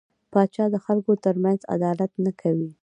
[0.31, 2.69] پاچا د خلکو ترمنځ عدالت نه کوي.